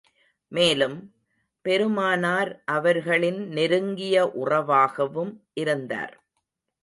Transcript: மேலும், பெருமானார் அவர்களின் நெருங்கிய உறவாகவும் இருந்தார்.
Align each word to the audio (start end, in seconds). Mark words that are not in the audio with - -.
மேலும், 0.51 0.95
பெருமானார் 1.65 2.61
அவர்களின் 2.65 3.47
நெருங்கிய 3.47 4.23
உறவாகவும் 4.39 5.33
இருந்தார். 5.53 6.15